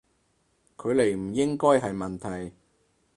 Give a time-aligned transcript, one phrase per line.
[0.79, 2.55] 距離唔應該係問題